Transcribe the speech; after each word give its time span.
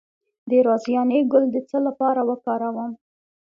د 0.49 0.51
رازیانې 0.67 1.19
ګل 1.31 1.45
د 1.51 1.57
څه 1.69 1.77
لپاره 1.87 2.21
وکاروم؟ 2.29 2.91